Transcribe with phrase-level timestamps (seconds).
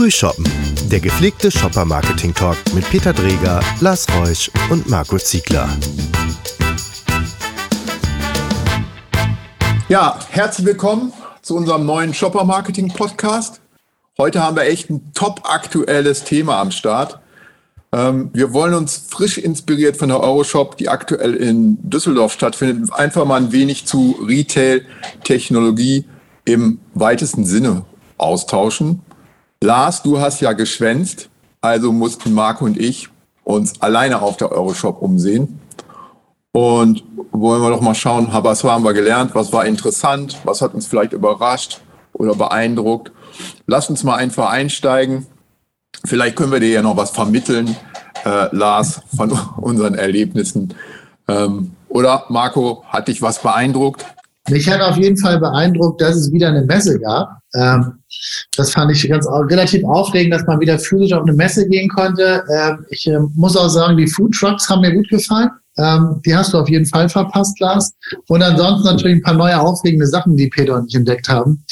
[0.00, 0.48] Frühshoppen,
[0.90, 5.68] der gepflegte Shopper-Marketing-Talk mit Peter Dreger, Lars Reusch und Marco Ziegler.
[9.90, 13.60] Ja, herzlich willkommen zu unserem neuen Shopper-Marketing-Podcast.
[14.16, 17.20] Heute haben wir echt ein top aktuelles Thema am Start.
[17.92, 23.26] Ähm, wir wollen uns frisch inspiriert von der Euroshop, die aktuell in Düsseldorf stattfindet, einfach
[23.26, 26.06] mal ein wenig zu Retail-Technologie
[26.46, 27.84] im weitesten Sinne
[28.16, 29.02] austauschen.
[29.62, 31.28] Lars, du hast ja geschwänzt,
[31.60, 33.10] also mussten Marco und ich
[33.44, 35.60] uns alleine auf der Euroshop umsehen.
[36.52, 40.72] Und wollen wir doch mal schauen, was haben wir gelernt, was war interessant, was hat
[40.72, 41.82] uns vielleicht überrascht
[42.14, 43.12] oder beeindruckt.
[43.66, 45.26] Lass uns mal einfach einsteigen.
[46.06, 47.76] Vielleicht können wir dir ja noch was vermitteln,
[48.24, 50.72] äh, Lars, von unseren Erlebnissen.
[51.28, 54.06] Ähm, oder Marco, hat dich was beeindruckt?
[54.50, 57.40] Mich hat auf jeden Fall beeindruckt, dass es wieder eine Messe gab.
[57.54, 57.94] Ähm,
[58.56, 62.44] das fand ich ganz relativ aufregend, dass man wieder physisch auf eine Messe gehen konnte.
[62.52, 65.50] Ähm, ich äh, muss auch sagen, die Food Trucks haben mir gut gefallen.
[65.78, 67.92] Ähm, die hast du auf jeden Fall verpasst, Lars.
[68.28, 71.64] Und ansonsten natürlich ein paar neue aufregende Sachen, die Peter und ich entdeckt haben.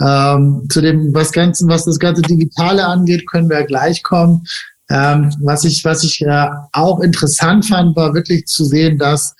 [0.00, 4.44] Ähm, zu dem was Ganzen, was das ganze Digitale angeht, können wir gleich kommen.
[4.90, 9.34] Ähm, was ich, was ich äh, auch interessant fand, war wirklich zu sehen, dass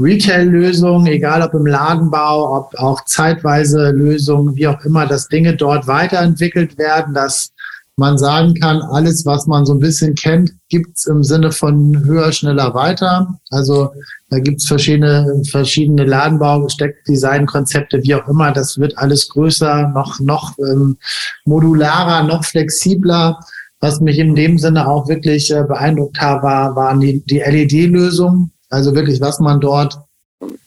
[0.00, 5.86] Retail-Lösungen, egal ob im Ladenbau, ob auch zeitweise Lösungen, wie auch immer, dass Dinge dort
[5.86, 7.52] weiterentwickelt werden, dass
[7.98, 12.30] man sagen kann, alles, was man so ein bisschen kennt, gibt's im Sinne von höher,
[12.30, 13.40] schneller, weiter.
[13.50, 13.90] Also
[14.30, 18.52] da gibt's verschiedene, verschiedene Ladenbau, Steckdesign-Konzepte, wie auch immer.
[18.52, 20.96] Das wird alles größer, noch, noch ähm,
[21.44, 23.40] modularer, noch flexibler.
[23.80, 28.52] Was mich in dem Sinne auch wirklich äh, beeindruckt hat, war, waren die, die LED-Lösungen.
[28.70, 29.98] Also wirklich, was man dort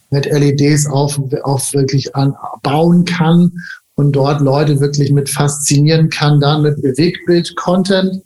[0.09, 3.51] mit LEDs auf, auf wirklich anbauen kann
[3.95, 8.21] und dort Leute wirklich mit faszinieren kann, dann mit Bewegtbild-Content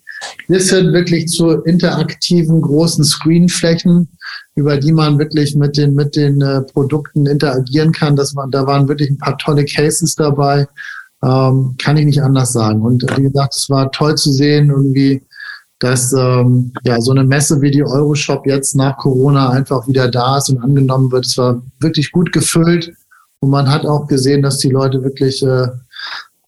[0.48, 4.08] bis hin wirklich zu interaktiven großen Screenflächen,
[4.54, 8.16] über die man wirklich mit den, mit den äh, Produkten interagieren kann.
[8.16, 10.66] Das war, da waren wirklich ein paar tolle Cases dabei.
[11.22, 12.82] Ähm, kann ich nicht anders sagen.
[12.82, 15.22] Und wie gesagt, es war toll zu sehen, irgendwie,
[15.78, 20.38] dass ähm, ja so eine Messe wie die Euroshop jetzt nach Corona einfach wieder da
[20.38, 21.26] ist und angenommen wird.
[21.26, 22.92] Es war wirklich gut gefüllt
[23.40, 25.68] und man hat auch gesehen, dass die Leute wirklich äh,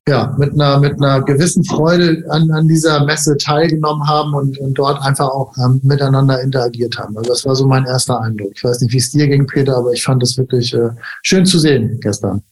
[0.09, 4.75] ja, mit einer, mit einer gewissen Freude an, an dieser Messe teilgenommen haben und, und
[4.75, 7.17] dort einfach auch ähm, miteinander interagiert haben.
[7.19, 8.53] Also das war so mein erster Eindruck.
[8.55, 10.91] Ich weiß nicht, wie es dir ging, Peter, aber ich fand es wirklich äh,
[11.23, 12.43] schön zu sehen gestern.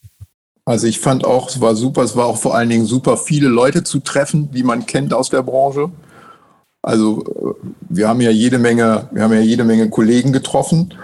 [0.66, 3.48] Also ich fand auch, es war super, es war auch vor allen Dingen super, viele
[3.48, 5.90] Leute zu treffen, die man kennt aus der Branche.
[6.86, 10.94] Also äh, wir haben ja jede Menge, wir haben ja jede Menge Kollegen getroffen.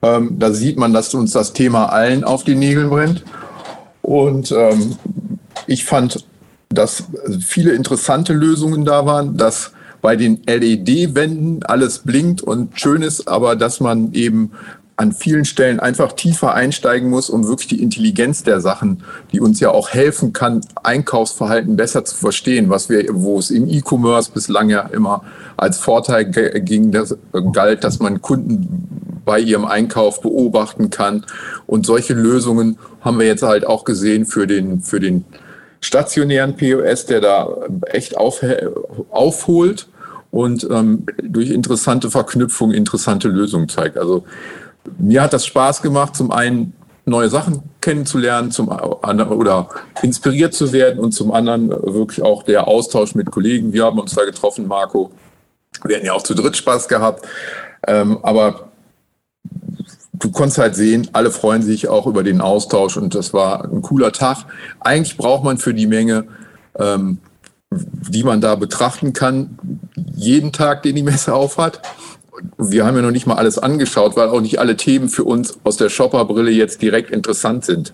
[0.00, 3.22] Ähm, da sieht man, dass uns das Thema allen auf die Nägel brennt.
[4.00, 4.96] Und ähm,
[5.66, 6.24] ich fand,
[6.70, 7.04] dass
[7.40, 13.56] viele interessante Lösungen da waren, dass bei den LED-Wänden alles blinkt und schön ist, aber
[13.56, 14.52] dass man eben
[14.96, 19.60] an vielen Stellen einfach tiefer einsteigen muss, um wirklich die Intelligenz der Sachen, die uns
[19.60, 24.70] ja auch helfen kann, Einkaufsverhalten besser zu verstehen, was wir, wo es im E-Commerce bislang
[24.70, 25.22] ja immer
[25.58, 27.14] als Vorteil ging, das,
[27.52, 31.26] galt, dass man Kunden bei ihrem Einkauf beobachten kann.
[31.66, 35.26] Und solche Lösungen haben wir jetzt halt auch gesehen für den, für den
[35.80, 37.48] stationären POS, der da
[37.86, 38.42] echt auf,
[39.10, 39.88] aufholt
[40.30, 43.98] und ähm, durch interessante Verknüpfungen interessante Lösungen zeigt.
[43.98, 44.24] Also
[44.98, 46.72] mir hat das Spaß gemacht, zum einen
[47.04, 49.68] neue Sachen kennenzulernen, zum anderen oder
[50.02, 53.72] inspiriert zu werden und zum anderen wirklich auch der Austausch mit Kollegen.
[53.72, 55.12] Wir haben uns da getroffen, Marco.
[55.84, 57.24] Wir hatten ja auch zu dritt Spaß gehabt.
[57.86, 58.70] Ähm, aber
[60.14, 63.82] du konntest halt sehen, alle freuen sich auch über den Austausch und das war ein
[63.82, 64.38] cooler Tag.
[64.80, 66.26] Eigentlich braucht man für die Menge,
[66.76, 67.18] ähm,
[67.70, 69.58] die man da betrachten kann,
[70.14, 71.82] jeden Tag, den die Messe aufhat
[72.58, 75.58] wir haben ja noch nicht mal alles angeschaut, weil auch nicht alle Themen für uns
[75.64, 77.92] aus der Shopperbrille jetzt direkt interessant sind.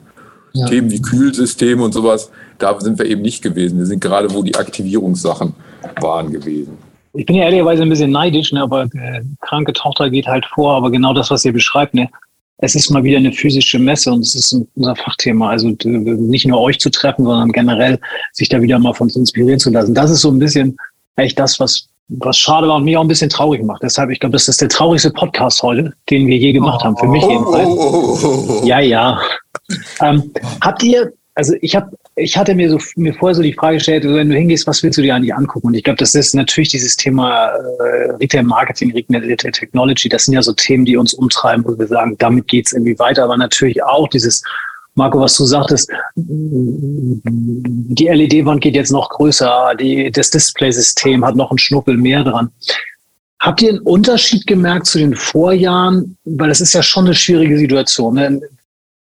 [0.53, 0.66] Ja.
[0.66, 3.78] Themen wie Kühlsysteme und sowas, da sind wir eben nicht gewesen.
[3.78, 5.55] Wir sind gerade, wo die Aktivierungssachen
[6.00, 6.76] waren gewesen.
[7.14, 10.76] Ich bin ja ehrlicherweise ein bisschen neidisch, ne, aber äh, kranke Tochter geht halt vor,
[10.76, 12.08] aber genau das, was ihr beschreibt, ne,
[12.58, 15.50] es ist mal wieder eine physische Messe und es ist unser Fachthema.
[15.50, 17.99] Also nicht nur euch zu treffen, sondern generell
[18.32, 19.94] sich da wieder mal von uns inspirieren zu lassen.
[19.94, 20.76] Das ist so ein bisschen
[21.17, 23.82] echt das, was was schade war und mich auch ein bisschen traurig macht.
[23.82, 27.06] Deshalb, ich glaube, das ist der traurigste Podcast heute, den wir je gemacht haben, für
[27.06, 27.69] mich jedenfalls.
[27.69, 28.62] Oh.
[28.64, 29.20] Ja, ja.
[30.00, 33.76] Ähm, habt ihr, also ich habe, ich hatte mir so mir vorher so die Frage
[33.76, 35.69] gestellt, wenn du hingehst, was willst du dir eigentlich angucken?
[35.69, 40.08] Und ich glaube, das ist natürlich dieses Thema äh, Retail Marketing, Retail Technology.
[40.08, 43.25] Das sind ja so Themen, die uns umtreiben, wo wir sagen, damit geht's irgendwie weiter.
[43.25, 44.43] Aber natürlich auch dieses
[44.94, 51.50] Marco, was du sagtest, die LED-Wand geht jetzt noch größer, die, das Display-System hat noch
[51.50, 52.50] einen Schnuppel mehr dran.
[53.41, 56.17] Habt ihr einen Unterschied gemerkt zu den Vorjahren?
[56.25, 58.15] Weil das ist ja schon eine schwierige Situation.
[58.15, 58.41] Ne?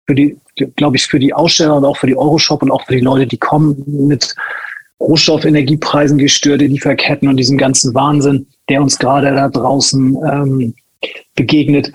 [0.08, 0.38] Für die,
[0.76, 3.28] glaube ich, für die Aussteller und auch für die Euroshop und auch für die Leute,
[3.28, 4.36] die kommen mit
[5.00, 10.74] Rohstoff, Energiepreisen, gestörte Lieferketten und diesem ganzen Wahnsinn, der uns gerade da draußen ähm,
[11.36, 11.92] begegnet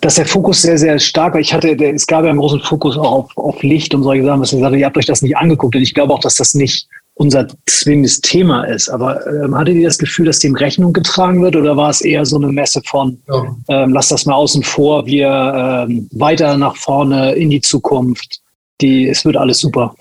[0.00, 1.40] dass der Fokus sehr, sehr stark war.
[1.40, 4.24] Ich hatte, der, es gab ja einen großen Fokus auch auf, auf Licht und solche
[4.24, 5.76] Sachen, was ich gesagt ihr habt euch das nicht angeguckt.
[5.76, 8.88] Und ich glaube auch, dass das nicht unser zwingendes Thema ist.
[8.88, 12.24] Aber ähm, hattet ihr das Gefühl, dass dem Rechnung getragen wird oder war es eher
[12.24, 13.56] so eine Messe von, ja.
[13.68, 18.40] ähm, lass das mal außen vor, wir ähm, weiter nach vorne in die Zukunft,
[18.80, 19.94] die, es wird alles super?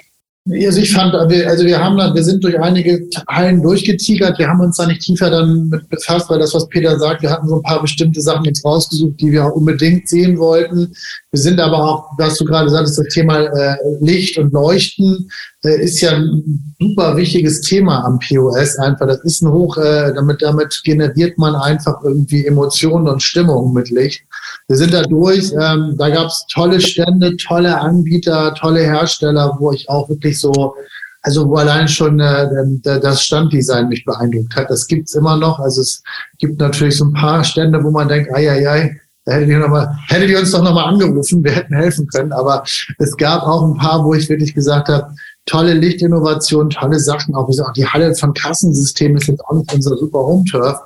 [0.51, 4.39] Also ich fand, also wir haben da, wir sind durch einige Hallen durchgetigert.
[4.39, 7.29] Wir haben uns da nicht tiefer dann mit befasst, weil das, was Peter sagt, wir
[7.29, 10.93] hatten so ein paar bestimmte Sachen jetzt rausgesucht, die wir auch unbedingt sehen wollten.
[11.31, 15.29] Wir sind aber auch, was du gerade sagtest, das Thema äh, Licht und Leuchten
[15.63, 19.07] äh, ist ja ein super wichtiges Thema am POS einfach.
[19.07, 23.89] Das ist ein Hoch, äh, damit, damit generiert man einfach irgendwie Emotionen und Stimmung mit
[23.89, 24.23] Licht.
[24.67, 25.51] Wir sind da durch.
[25.51, 30.75] Ähm, da gab es tolle Stände, tolle Anbieter, tolle Hersteller, wo ich auch wirklich so,
[31.21, 32.47] also wo allein schon äh,
[32.83, 34.69] das Standdesign mich beeindruckt hat.
[34.69, 35.59] Das gibt's immer noch.
[35.59, 36.03] Also es
[36.37, 39.59] gibt natürlich so ein paar Stände, wo man denkt, ai, ai, ai, da hättet ihr,
[39.59, 42.31] noch mal, hättet ihr uns doch nochmal angerufen, wir hätten helfen können.
[42.31, 42.63] Aber
[42.97, 45.13] es gab auch ein paar, wo ich wirklich gesagt habe,
[45.45, 47.35] tolle Lichtinnovation, tolle Sachen.
[47.35, 50.79] Auch, die Halle von Kassensystemen ist jetzt auch nicht unser super Home-Turf.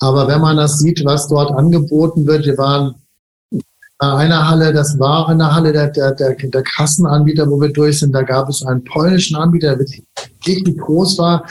[0.00, 2.94] Aber wenn man das sieht, was dort angeboten wird, wir waren
[4.00, 8.12] einer Halle, das war eine Halle der, der, der, der Kassenanbieter, wo wir durch sind.
[8.12, 10.04] Da gab es einen polnischen Anbieter, der wirklich
[10.46, 11.44] richtig groß war.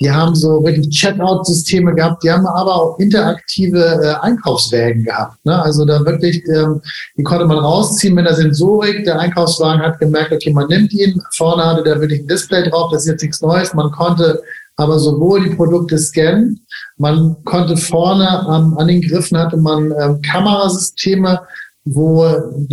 [0.00, 2.22] Die haben so wirklich Checkout-Systeme gehabt.
[2.22, 5.42] Die haben aber auch interaktive äh, Einkaufswägen gehabt.
[5.46, 5.60] Ne?
[5.62, 6.82] Also da wirklich, ähm,
[7.16, 9.04] die konnte man rausziehen mit der Sensorik.
[9.04, 11.18] Der Einkaufswagen hat gemerkt, okay, man nimmt ihn.
[11.32, 12.90] Vorne hatte der wirklich ein Display drauf.
[12.92, 13.72] Das ist jetzt nichts Neues.
[13.72, 14.42] Man konnte
[14.76, 16.66] aber sowohl die Produkte scannen,
[16.96, 21.40] man konnte vorne ähm, an den Griffen hatte man ähm, Kamerasysteme,
[21.84, 22.22] wo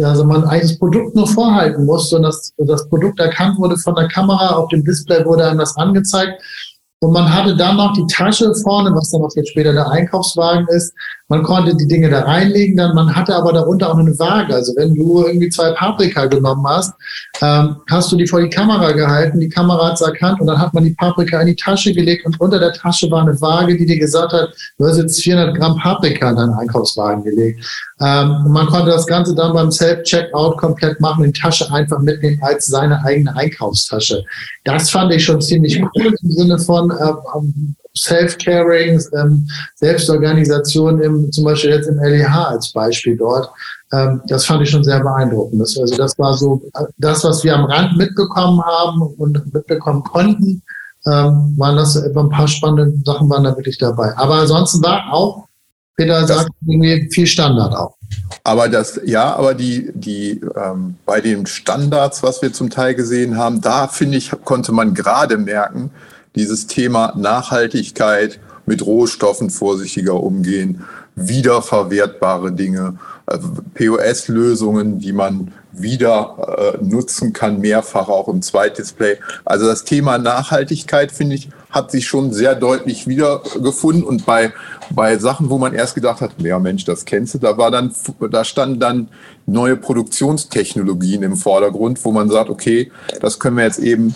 [0.04, 3.96] also man eigentlich das Produkt nur vorhalten musste und das, das Produkt erkannt wurde von
[3.96, 6.42] der Kamera, auf dem Display wurde einem das angezeigt
[7.04, 10.68] und man hatte dann noch die Tasche vorne, was dann auch jetzt später der Einkaufswagen
[10.68, 10.94] ist.
[11.30, 14.54] Man konnte die Dinge da reinlegen, dann man hatte aber darunter auch eine Waage.
[14.54, 16.94] Also wenn du irgendwie zwei Paprika genommen hast,
[17.42, 20.60] ähm, hast du die vor die Kamera gehalten, die Kamera hat es erkannt und dann
[20.60, 23.78] hat man die Paprika in die Tasche gelegt und unter der Tasche war eine Waage,
[23.78, 27.66] die dir gesagt hat, du hast jetzt 400 Gramm Paprika in deinen Einkaufswagen gelegt.
[28.00, 32.68] Ähm, man konnte das Ganze dann beim Self-Checkout komplett machen, die Tasche einfach mitnehmen als
[32.68, 34.24] seine eigene Einkaufstasche.
[34.66, 37.42] Das fand ich schon ziemlich cool im Sinne von äh,
[37.98, 43.50] Self-Caring, ähm, Selbstorganisation im, zum Beispiel jetzt im LEH als Beispiel dort.
[43.92, 45.62] Ähm, das fand ich schon sehr beeindruckend.
[45.62, 46.62] Das, also das war so
[46.98, 50.62] das, was wir am Rand mitbekommen haben und mitbekommen konnten,
[51.06, 54.16] ähm, waren das ein paar spannende Sachen waren da wirklich dabei.
[54.18, 55.48] Aber ansonsten war auch,
[55.98, 57.96] Peter sagt, irgendwie viel Standard auch.
[58.44, 63.38] Aber das, ja, aber die, die ähm, bei den Standards, was wir zum Teil gesehen
[63.38, 65.92] haben, da finde ich, konnte man gerade merken,
[66.36, 70.86] dieses Thema Nachhaltigkeit mit Rohstoffen vorsichtiger umgehen,
[71.16, 72.98] wiederverwertbare Dinge,
[73.28, 73.38] äh,
[73.74, 79.18] POS-Lösungen, die man wieder äh, nutzen kann, mehrfach auch im Zweitdisplay.
[79.46, 84.04] Also das Thema Nachhaltigkeit, finde ich, hat sich schon sehr deutlich wiedergefunden.
[84.04, 84.54] Und bei,
[84.90, 87.94] bei Sachen, wo man erst gedacht hat, ja Mensch, das kennst du, da war dann,
[88.32, 89.08] da standen dann
[89.46, 92.92] neue Produktionstechnologien im Vordergrund, wo man sagt, okay,
[93.22, 94.16] das können wir jetzt eben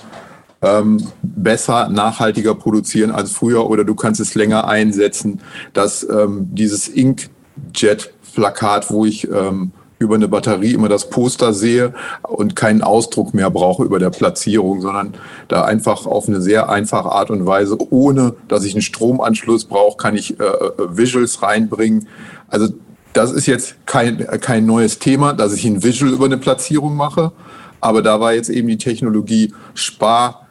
[0.62, 5.42] ähm, besser, nachhaltiger produzieren als früher oder du kannst es länger einsetzen.
[5.74, 11.94] Dass ähm, dieses Inkjet-Plakat, wo ich ähm, über eine Batterie immer das Poster sehe
[12.24, 15.14] und keinen Ausdruck mehr brauche über der Platzierung, sondern
[15.48, 19.98] da einfach auf eine sehr einfache Art und Weise, ohne dass ich einen Stromanschluss brauche,
[19.98, 22.08] kann ich äh, äh Visuals reinbringen.
[22.50, 22.70] Also
[23.14, 27.32] das ist jetzt kein, kein neues Thema, dass ich ein Visual über eine Platzierung mache,
[27.80, 30.45] aber da war jetzt eben die Technologie Spar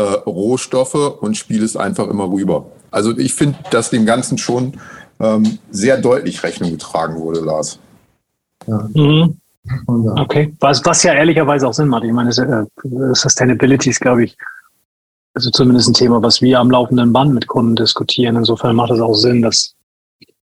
[0.00, 2.66] äh, Rohstoffe und spiele es einfach immer rüber.
[2.90, 4.74] Also ich finde, dass dem Ganzen schon
[5.20, 7.78] ähm, sehr deutlich Rechnung getragen wurde, Lars.
[8.66, 8.88] Ja.
[8.94, 9.36] Mhm.
[10.16, 12.04] Okay, was, was ja ehrlicherweise auch Sinn macht.
[12.04, 14.36] Ich meine, äh, Sustainability ist, glaube ich,
[15.34, 18.36] also zumindest ein Thema, was wir am laufenden Band mit Kunden diskutieren.
[18.36, 19.74] Insofern macht es auch Sinn, dass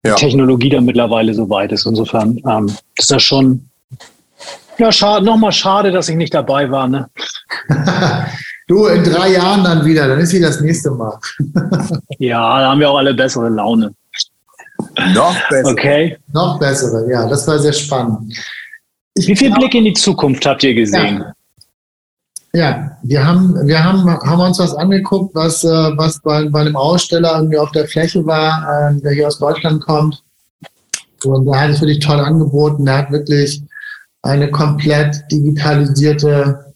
[0.05, 0.15] ja.
[0.15, 1.85] die Technologie da mittlerweile so weit ist.
[1.85, 3.67] Insofern ähm, ist das schon
[4.77, 6.87] ja, schade, nochmal schade, dass ich nicht dabei war.
[6.87, 7.09] Ne?
[8.69, 11.17] Du, in drei Jahren dann wieder, dann ist sie das nächste Mal.
[12.19, 13.95] ja, da haben wir auch alle bessere Laune.
[15.15, 15.71] Noch besser.
[15.71, 16.17] Okay.
[16.33, 18.31] Noch bessere, ja, das war sehr spannend.
[19.15, 21.17] Ich Wie viel Blick in die Zukunft habt ihr gesehen?
[21.17, 21.33] Ja.
[22.53, 26.75] Ja, wir haben, wir haben, haben uns was angeguckt, was, äh, was bei, bei einem
[26.75, 30.23] Aussteller irgendwie auf der Fläche war, äh, der hier aus Deutschland kommt.
[31.23, 32.85] Und der hat es wirklich toll angeboten.
[32.85, 33.61] Der hat wirklich
[34.23, 36.68] eine komplett digitalisierte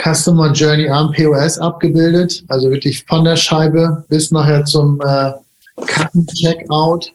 [0.00, 2.44] Customer Journey am POS abgebildet.
[2.48, 5.32] Also wirklich von der Scheibe bis nachher zum äh,
[5.86, 7.12] Karten-Checkout.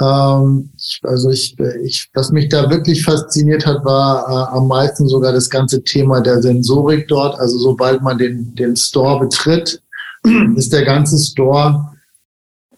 [0.00, 0.70] Ähm,
[1.02, 5.48] also ich, ich, was mich da wirklich fasziniert hat, war äh, am meisten sogar das
[5.48, 7.38] ganze Thema der Sensorik dort.
[7.38, 9.82] Also sobald man den, den Store betritt,
[10.56, 11.92] ist der ganze Store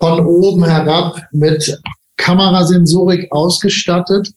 [0.00, 1.80] von oben herab mit
[2.16, 4.30] Kamerasensorik ausgestattet.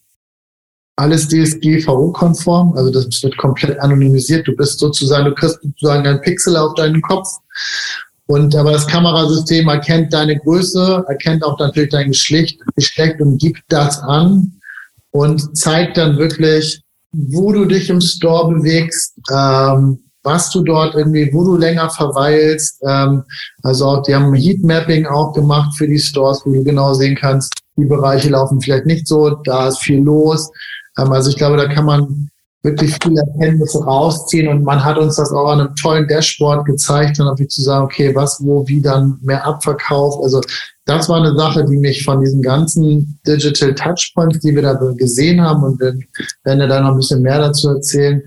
[1.00, 4.46] Alles DSGVO-konform, also das wird komplett anonymisiert.
[4.48, 7.28] Du bist sozusagen, du kriegst sozusagen einen Pixel auf deinen Kopf
[8.28, 13.64] und aber das Kamerasystem erkennt deine Größe, erkennt auch natürlich dein Geschlecht, Geschlecht und gibt
[13.70, 14.60] das an
[15.12, 21.32] und zeigt dann wirklich, wo du dich im Store bewegst, ähm, was du dort irgendwie,
[21.34, 22.84] wo du länger verweilst.
[22.86, 23.24] Ähm,
[23.64, 27.54] also auch, die haben Heatmapping auch gemacht für die Stores, wo du genau sehen kannst,
[27.78, 30.52] die Bereiche laufen vielleicht nicht so, da ist viel los.
[30.98, 32.30] Ähm, also ich glaube, da kann man
[32.62, 37.18] wirklich viele Erkenntnisse rausziehen und man hat uns das auch an einem tollen Dashboard gezeigt,
[37.18, 40.22] dann irgendwie zu sagen, okay, was, wo, wie dann mehr Abverkauf.
[40.22, 40.42] Also
[40.86, 45.42] das war eine Sache, die mich von diesen ganzen Digital Touchpoints, die wir da gesehen
[45.42, 48.22] haben und wenn, er da noch ein bisschen mehr dazu erzählen,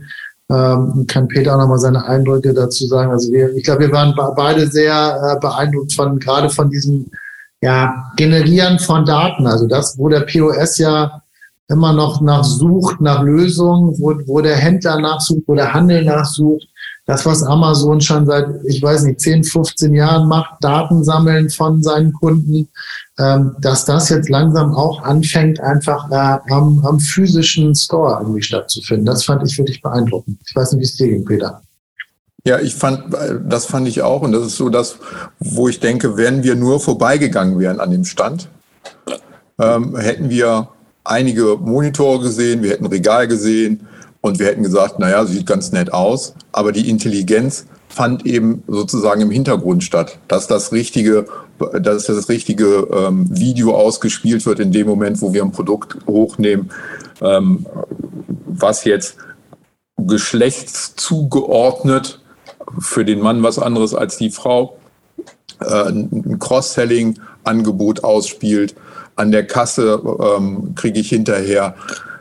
[0.51, 3.11] ähm, kann Peter auch nochmal seine Eindrücke dazu sagen.
[3.11, 7.11] Also wir, ich glaube, wir waren beide sehr äh, beeindruckt von gerade von diesem
[7.61, 9.47] ja, Generieren von Daten.
[9.47, 11.22] Also das, wo der POS ja
[11.73, 16.69] immer noch nach sucht, nach Lösungen, wo, wo der Händler nachsucht, wo der Handel nachsucht.
[17.07, 21.83] Das, was Amazon schon seit, ich weiß nicht, 10, 15 Jahren macht, Daten sammeln von
[21.83, 22.69] seinen Kunden,
[23.19, 29.05] ähm, dass das jetzt langsam auch anfängt, einfach äh, am, am physischen Store irgendwie stattzufinden.
[29.05, 30.39] Das fand ich wirklich beeindruckend.
[30.47, 31.61] Ich weiß nicht, wie es dir ging, Peter.
[32.45, 33.05] Ja, ich fand,
[33.49, 34.23] das fand ich auch.
[34.23, 34.97] Und das ist so das,
[35.39, 38.49] wo ich denke, wenn wir nur vorbeigegangen wären an dem Stand,
[39.61, 40.69] ähm, hätten wir
[41.05, 43.87] einige Monitore gesehen, wir hätten Regal gesehen
[44.21, 46.35] und wir hätten gesagt, naja, sieht ganz nett aus.
[46.53, 51.27] Aber die Intelligenz fand eben sozusagen im Hintergrund statt, dass das richtige,
[51.81, 56.71] dass das richtige ähm, Video ausgespielt wird in dem Moment, wo wir ein Produkt hochnehmen,
[57.21, 57.67] ähm,
[58.47, 59.17] was jetzt
[59.99, 62.21] geschlechtszugeordnet
[62.79, 64.79] für den Mann was anderes als die Frau
[65.61, 68.75] äh, ein Cross-Selling-Angebot ausspielt
[69.17, 70.01] an der Kasse
[70.37, 71.75] ähm, kriege ich hinterher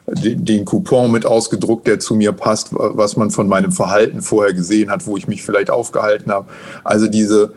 [0.07, 4.89] den, Coupon mit ausgedruckt, der zu mir passt, was man von meinem Verhalten vorher gesehen
[4.89, 6.47] hat, wo ich mich vielleicht aufgehalten habe.
[6.83, 7.53] Also diese,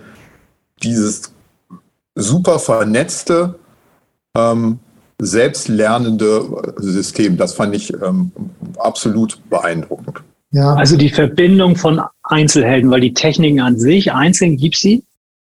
[0.83, 1.33] dieses
[2.15, 3.57] super vernetzte,
[4.37, 4.79] ähm,
[5.21, 8.31] selbstlernende System, das fand ich ähm,
[8.79, 10.23] absolut beeindruckend.
[10.51, 10.75] Ja.
[10.75, 15.03] Also die Verbindung von Einzelhelden, weil die Techniken an sich, einzeln gibt sie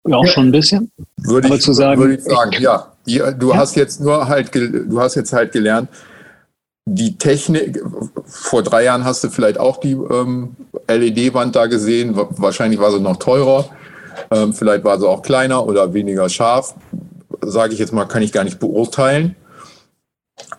[0.06, 0.32] ja auch ja.
[0.32, 0.90] schon ein bisschen.
[1.16, 2.92] Würde ich, sagen, würde ich sagen, ja.
[3.06, 3.56] Die, du ja.
[3.56, 5.88] hast jetzt nur halt, du hast jetzt halt gelernt,
[6.88, 7.82] die Technik,
[8.26, 10.56] vor drei Jahren hast du vielleicht auch die ähm,
[10.88, 13.68] LED-Wand da gesehen, wahrscheinlich war sie noch teurer,
[14.30, 16.74] ähm, vielleicht war sie auch kleiner oder weniger scharf,
[17.42, 19.34] sage ich jetzt mal, kann ich gar nicht beurteilen.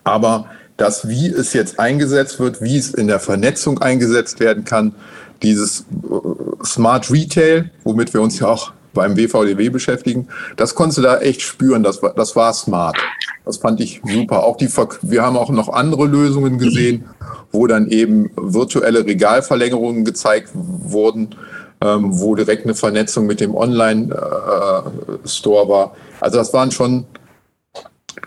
[0.04, 4.94] Aber das, wie es jetzt eingesetzt wird, wie es in der Vernetzung eingesetzt werden kann,
[5.42, 10.28] dieses äh, Smart Retail, womit wir uns ja auch beim WVDW beschäftigen.
[10.56, 11.84] Das konntest du da echt spüren.
[11.84, 12.96] Das war, das war smart.
[13.44, 14.42] Das fand ich super.
[14.42, 14.68] Auch die,
[15.02, 17.04] wir haben auch noch andere Lösungen gesehen,
[17.52, 21.36] wo dann eben virtuelle Regalverlängerungen gezeigt wurden,
[21.80, 25.94] ähm, wo direkt eine Vernetzung mit dem Online-Store äh, war.
[26.20, 27.06] Also das waren schon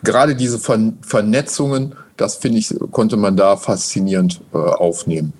[0.03, 5.33] gerade diese Ver Vernetzungen, das finde ich, konnte man da faszinierend äh, aufnehmen.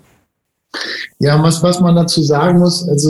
[1.20, 3.10] Ja, was, was man dazu sagen muss, also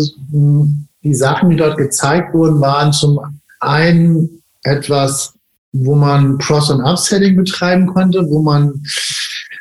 [1.03, 3.19] die Sachen, die dort gezeigt wurden, waren zum
[3.59, 5.33] einen etwas,
[5.71, 8.83] wo man Cross- und Upselling betreiben konnte, wo man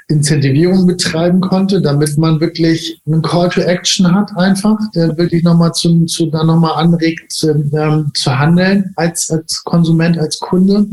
[0.08, 5.72] Incentivierung betreiben konnte, damit man wirklich einen Call to Action hat, einfach, der wirklich nochmal
[5.72, 10.86] zu, zu dann nochmal anregt, zu, ähm, zu handeln als, als Konsument, als Kunde.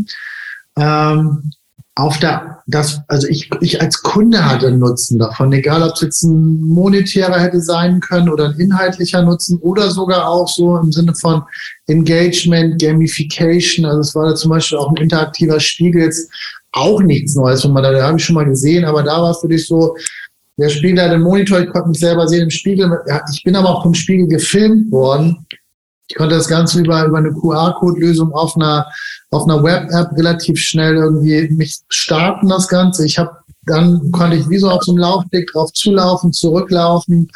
[0.77, 1.51] Ähm,
[1.97, 6.01] auf der, das, also ich, ich als Kunde hatte einen Nutzen davon, egal ob es
[6.01, 10.91] jetzt ein monetärer hätte sein können oder ein inhaltlicher Nutzen oder sogar auch so im
[10.91, 11.41] Sinne von
[11.87, 13.85] Engagement, Gamification.
[13.85, 16.29] Also es war da zum Beispiel auch ein interaktiver Spiegel jetzt
[16.71, 19.31] auch nichts Neues, wo man da, da habe ich schon mal gesehen, aber da war
[19.31, 19.95] es für dich so,
[20.57, 22.91] der Spiegel hat den Monitor, ich konnte mich selber sehen im Spiegel.
[23.33, 25.47] Ich bin aber auch vom Spiegel gefilmt worden.
[26.07, 28.87] Ich konnte das Ganze über, über eine QR-Code-Lösung auf einer
[29.29, 33.05] auf einer Web-App relativ schnell irgendwie mich starten, das Ganze.
[33.05, 33.31] Ich habe
[33.65, 37.29] dann konnte ich wie so auf so einem Laufweg drauf zulaufen, zurücklaufen.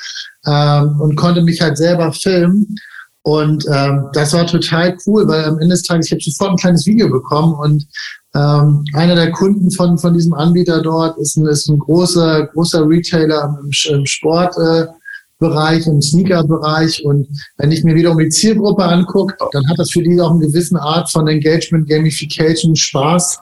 [0.46, 2.76] ähm, und konnte mich halt selber filmen.
[3.24, 6.58] Und ähm, das war total cool, weil am Ende des Tages, ich habe sofort ein
[6.58, 7.86] kleines Video bekommen und
[8.34, 12.88] ähm, einer der Kunden von, von diesem Anbieter dort ist ein, ist ein großer, großer
[12.88, 15.01] Retailer im, im Sportbereich, äh,
[15.42, 17.04] im Sneaker-Bereich.
[17.06, 20.48] Und wenn ich mir wiederum die Zielgruppe angucke, dann hat das für die auch eine
[20.48, 23.40] gewisse Art von Engagement, Gamification, Spaß.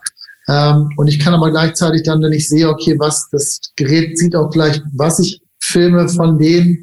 [0.47, 4.35] Ähm, und ich kann aber gleichzeitig dann, wenn ich sehe, okay, was das Gerät sieht
[4.35, 6.79] auch gleich, was ich filme von denen,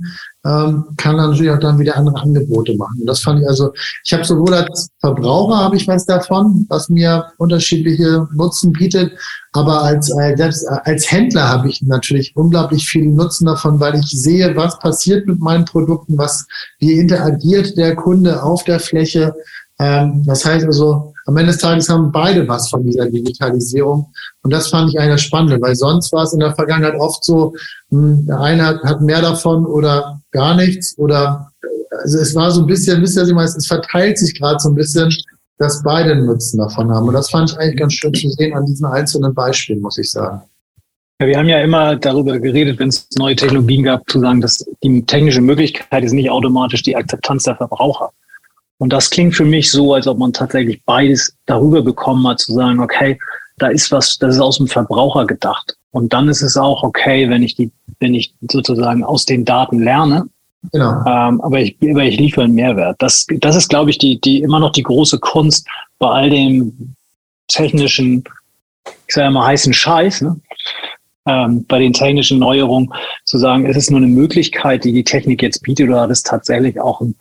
[0.46, 3.00] ähm, kann dann natürlich auch dann wieder andere Angebote machen.
[3.00, 3.72] Und das fand ich also,
[4.04, 9.12] ich habe sowohl als Verbraucher habe ich was davon, was mir unterschiedliche Nutzen bietet,
[9.52, 14.54] aber als, als, als Händler habe ich natürlich unglaublich viel Nutzen davon, weil ich sehe,
[14.56, 16.46] was passiert mit meinen Produkten, was,
[16.78, 19.34] wie interagiert der Kunde auf der Fläche.
[19.78, 24.12] Ähm, das heißt also, am Ende des Tages haben beide was von dieser Digitalisierung.
[24.42, 27.52] Und das fand ich eigentlich spannend, weil sonst war es in der Vergangenheit oft so,
[27.90, 31.50] hm, der eine hat mehr davon oder gar nichts oder
[32.02, 35.10] also es war so ein bisschen, wisst ihr, es verteilt sich gerade so ein bisschen,
[35.58, 37.08] dass beide Nutzen davon haben.
[37.08, 40.10] Und das fand ich eigentlich ganz schön zu sehen an diesen einzelnen Beispielen, muss ich
[40.10, 40.42] sagen.
[41.20, 44.64] Ja, wir haben ja immer darüber geredet, wenn es neue Technologien gab, zu sagen, dass
[44.82, 48.10] die technische Möglichkeit ist nicht automatisch die Akzeptanz der Verbraucher.
[48.78, 52.52] Und das klingt für mich so, als ob man tatsächlich beides darüber bekommen hat, zu
[52.52, 53.18] sagen, okay,
[53.56, 55.74] da ist was, das ist aus dem Verbraucher gedacht.
[55.96, 59.78] Und dann ist es auch okay, wenn ich die, wenn ich sozusagen aus den Daten
[59.78, 60.28] lerne.
[60.70, 60.90] Genau.
[61.06, 62.96] Ähm, aber ich, aber ich liefere einen Mehrwert.
[62.98, 65.66] Das, das ist, glaube ich, die, die immer noch die große Kunst
[65.98, 66.94] bei all dem
[67.48, 68.24] technischen,
[69.06, 70.38] ich sage mal heißen Scheiß, ne?
[71.24, 72.92] ähm, bei den technischen Neuerungen
[73.24, 76.22] zu sagen, es ist nur eine Möglichkeit, die die Technik jetzt bietet, oder hat es
[76.22, 77.14] tatsächlich auch ein,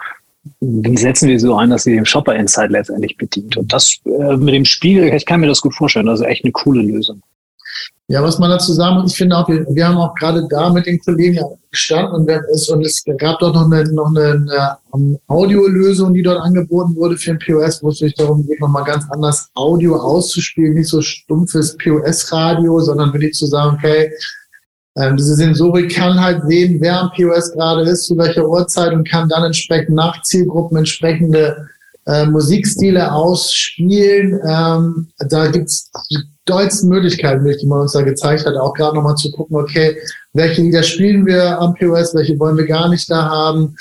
[0.97, 3.55] setzen wir so ein, dass sie den Shopper Insight letztendlich bedient.
[3.55, 6.51] Und das äh, mit dem Spiel, ich kann mir das gut vorstellen, also echt eine
[6.51, 7.21] coole Lösung.
[8.07, 10.69] Ja, was man dazu sagen muss, ich finde auch, wir, wir haben auch gerade da
[10.69, 11.39] mit den Kollegen
[11.71, 16.39] gestanden und, es, und es gab dort noch eine, noch eine, eine Audiolösung, die dort
[16.39, 20.75] angeboten wurde für den POS, wo es sich darum geht, nochmal ganz anders Audio auszuspielen,
[20.75, 24.11] nicht so stumpfes POS-Radio, sondern wirklich zu sagen, okay,
[24.97, 29.09] ähm, diese Sensorik kann halt sehen, wer am POS gerade ist, zu welcher Uhrzeit und
[29.09, 31.67] kann dann entsprechend nach Zielgruppen entsprechende
[32.07, 34.39] äh, Musikstile ausspielen.
[34.47, 39.15] Ähm, da gibt's die deutschen Möglichkeiten, die man uns da gezeigt hat, auch gerade nochmal
[39.15, 39.97] zu gucken, okay,
[40.33, 43.75] welche Lieder spielen wir am POS, welche wollen wir gar nicht da haben.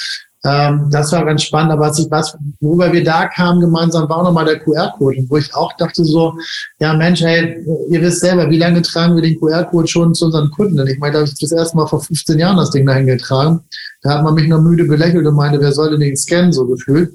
[0.47, 4.19] Ähm, das war ganz spannend, aber was, ich, was worüber wir da kamen gemeinsam, war
[4.19, 6.35] auch nochmal der QR-Code, wo ich auch dachte so,
[6.81, 10.51] ja Mensch, hey, ihr wisst selber, wie lange tragen wir den QR-Code schon zu unseren
[10.51, 10.79] Kunden?
[10.79, 13.07] Und ich meine, da habe ich das erste Mal vor 15 Jahren das Ding dahin
[13.07, 13.61] getragen.
[14.03, 16.67] Da hat man mich noch müde belächelt und meinte, wer soll denn den scannen, so
[16.67, 17.15] gefühlt.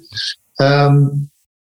[0.60, 1.30] Ähm,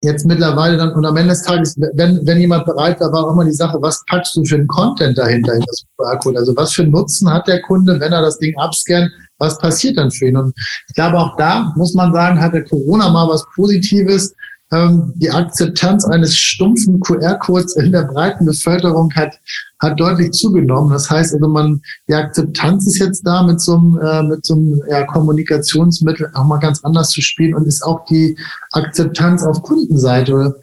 [0.02, 3.32] jetzt mittlerweile dann, und am Ende des Tages, wenn, wenn jemand bereit war, war auch
[3.32, 6.38] immer die Sache, was packst du für einen Content dahinter in das QR-Code?
[6.38, 9.10] Also was für einen Nutzen hat der Kunde, wenn er das Ding abscannt?
[9.40, 10.36] was passiert dann für ihn?
[10.36, 10.54] Und
[10.86, 14.34] ich glaube, auch da muss man sagen, hat der Corona mal was Positives.
[14.72, 19.35] Ähm, die Akzeptanz eines stumpfen QR-Codes in der breiten Bevölkerung hat,
[19.80, 20.92] hat deutlich zugenommen.
[20.92, 24.54] Das heißt also, man, die Akzeptanz ist jetzt da, mit so einem, äh, mit so
[24.54, 28.38] einem ja, Kommunikationsmittel auch mal ganz anders zu spielen und ist auch die
[28.72, 30.54] Akzeptanz auf Kundenseite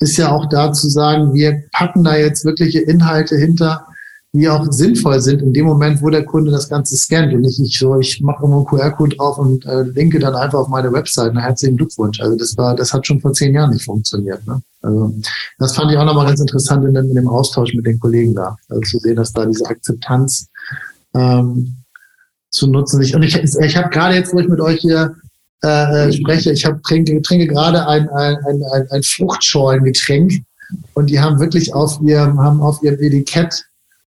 [0.00, 3.86] ist ja auch da zu sagen, wir packen da jetzt wirkliche Inhalte hinter,
[4.32, 7.58] die auch sinnvoll sind in dem Moment, wo der Kunde das Ganze scannt und nicht
[7.58, 10.92] ich so, ich mache immer einen QR-Code drauf und äh, linke dann einfach auf meine
[10.92, 11.32] Website.
[11.34, 12.20] Na, herzlichen Glückwunsch.
[12.20, 14.46] Also das war, das hat schon vor zehn Jahren nicht funktioniert.
[14.46, 14.62] Ne?
[14.82, 15.14] Also
[15.58, 18.56] das fand ich auch nochmal ganz interessant in, in dem Austausch mit den Kollegen da.
[18.68, 20.48] Also zu sehen, dass da diese Akzeptanz
[21.14, 21.76] ähm,
[22.50, 23.12] zu nutzen ist.
[23.14, 25.16] Und ich, ich habe gerade jetzt, wo ich mit euch hier
[25.64, 30.34] äh, äh spreche, ich hab, trinke, trinke gerade ein, ein, ein, ein, ein Fruchtschorlengetränk
[30.94, 33.64] und die haben wirklich auf ihrem, haben auf ihrem Etikett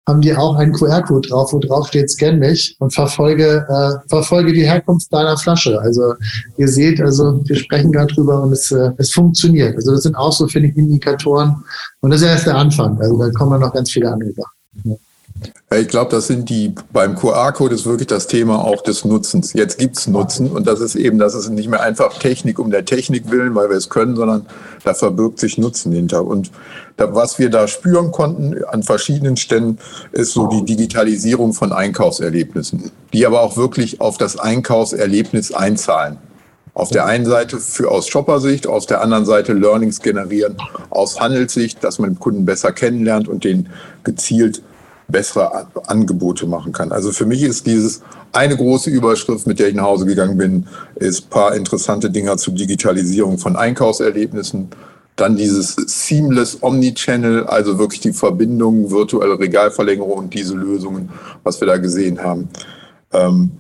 [0.08, 4.52] haben die auch einen QR-Code drauf, wo drauf steht, scan mich und verfolge, äh, verfolge
[4.52, 5.80] die Herkunft deiner Flasche.
[5.80, 6.14] Also
[6.58, 9.76] ihr seht, also wir sprechen gerade drüber und es, äh, es funktioniert.
[9.76, 11.64] Also das sind auch so, finde ich, Indikatoren.
[12.02, 13.00] Und das ist erst der Anfang.
[13.00, 15.00] Also da kommen noch ganz viele andere Sachen.
[15.76, 19.54] Ich glaube, das sind die, beim QR-Code ist wirklich das Thema auch des Nutzens.
[19.54, 22.70] Jetzt gibt es Nutzen und das ist eben, das ist nicht mehr einfach Technik um
[22.70, 24.46] der Technik willen, weil wir es können, sondern
[24.84, 26.26] da verbirgt sich Nutzen hinter.
[26.26, 26.52] Und
[26.98, 29.80] da, was wir da spüren konnten an verschiedenen Stellen,
[30.12, 36.18] ist so die Digitalisierung von Einkaufserlebnissen, die aber auch wirklich auf das Einkaufserlebnis einzahlen.
[36.76, 40.58] Auf der einen Seite für aus Shopper-Sicht, aus der anderen Seite Learnings generieren
[40.90, 43.70] aus Handelssicht, dass man den Kunden besser kennenlernt und den
[44.04, 44.64] gezielt
[45.08, 46.92] bessere Angebote machen kann.
[46.92, 50.68] Also für mich ist dieses eine große Überschrift, mit der ich nach Hause gegangen bin,
[50.96, 54.70] ist paar interessante Dinger zur Digitalisierung von Einkaufserlebnissen.
[55.16, 61.10] Dann dieses Seamless Omnichannel, also wirklich die Verbindung, virtuelle Regalverlängerung und diese Lösungen,
[61.44, 62.50] was wir da gesehen haben.
[63.12, 63.52] Ähm,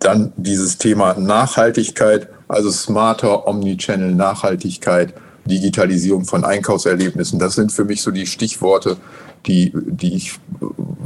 [0.00, 5.14] Dann dieses Thema Nachhaltigkeit, also smarter Omnichannel Nachhaltigkeit,
[5.46, 7.38] Digitalisierung von Einkaufserlebnissen.
[7.38, 8.96] Das sind für mich so die Stichworte,
[9.46, 10.38] die, die ich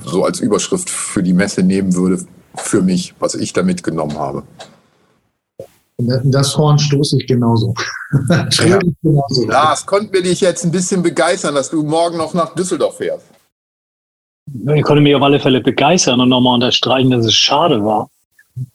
[0.05, 2.25] so als Überschrift für die Messe nehmen würde,
[2.57, 4.43] für mich, was ich da mitgenommen habe.
[5.99, 7.75] Das Horn stoße ich genauso.
[8.29, 8.79] ja.
[9.03, 9.47] genauso.
[9.47, 13.27] Lars, konnten wir dich jetzt ein bisschen begeistern, dass du morgen noch nach Düsseldorf fährst?
[14.47, 18.09] Ich konnte mich auf alle Fälle begeistern und nochmal unterstreichen, dass es schade war.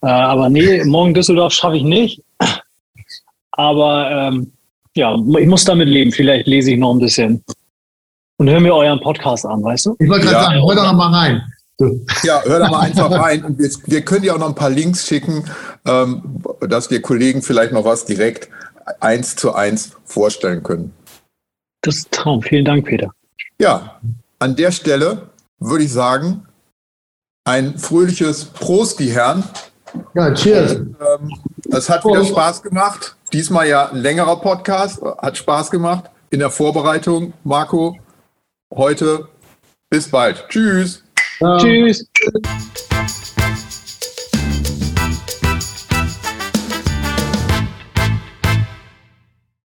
[0.02, 2.22] Äh, aber nee, morgen Düsseldorf schaffe ich nicht.
[3.52, 4.52] Aber ähm,
[4.96, 6.12] ja, ich muss damit leben.
[6.12, 7.44] Vielleicht lese ich noch ein bisschen
[8.38, 9.96] und höre mir euren Podcast an, weißt du?
[10.00, 10.44] Ich wollte gerade ja.
[10.44, 11.42] sagen, hör doch noch mal rein.
[12.24, 13.44] Ja, hör da mal einfach rein.
[13.44, 15.46] Und wir, wir, können dir auch noch ein paar Links schicken,
[15.86, 18.50] ähm, dass wir Kollegen vielleicht noch was direkt
[19.00, 20.94] eins zu eins vorstellen können.
[21.82, 22.42] Das ist ein Traum.
[22.42, 23.12] Vielen Dank, Peter.
[23.60, 24.00] Ja,
[24.40, 25.30] an der Stelle
[25.60, 26.46] würde ich sagen,
[27.46, 29.44] ein fröhliches Prost, die Herren.
[30.16, 30.76] Ja, cheers.
[30.76, 31.32] Und, ähm,
[31.72, 33.16] es hat wieder Spaß gemacht.
[33.34, 35.02] Diesmal ja ein längerer Podcast.
[35.02, 37.34] Hat Spaß gemacht in der Vorbereitung.
[37.44, 37.98] Marco,
[38.72, 39.28] heute
[39.90, 40.46] bis bald.
[40.50, 41.04] Tschüss.
[41.58, 42.08] Tschüss.